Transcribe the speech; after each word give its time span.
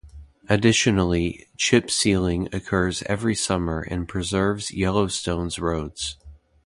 Additionally, 0.49 1.45
chip 1.57 1.91
sealing 1.91 2.49
occurs 2.51 3.03
every 3.03 3.35
summer 3.35 3.81
and 3.83 4.07
preserves 4.07 4.71
Yellowstone's 4.71 5.59
roads. 5.59 6.17